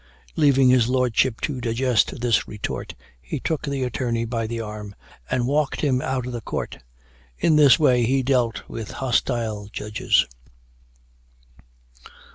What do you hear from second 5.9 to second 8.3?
out of Court. In this way he